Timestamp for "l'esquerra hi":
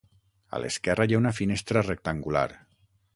0.61-1.17